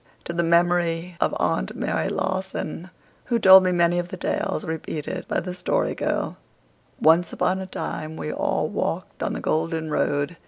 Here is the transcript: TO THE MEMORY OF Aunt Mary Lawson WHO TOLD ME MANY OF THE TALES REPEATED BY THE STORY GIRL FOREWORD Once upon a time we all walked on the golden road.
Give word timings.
TO 0.23 0.33
THE 0.33 0.41
MEMORY 0.41 1.15
OF 1.21 1.35
Aunt 1.39 1.75
Mary 1.75 2.09
Lawson 2.09 2.89
WHO 3.25 3.37
TOLD 3.37 3.61
ME 3.65 3.71
MANY 3.71 3.99
OF 3.99 4.07
THE 4.07 4.17
TALES 4.17 4.65
REPEATED 4.65 5.27
BY 5.27 5.39
THE 5.41 5.53
STORY 5.53 5.93
GIRL 5.93 6.07
FOREWORD 6.09 6.35
Once 6.99 7.31
upon 7.31 7.59
a 7.59 7.67
time 7.67 8.17
we 8.17 8.33
all 8.33 8.67
walked 8.67 9.21
on 9.21 9.33
the 9.33 9.39
golden 9.41 9.91
road. 9.91 10.37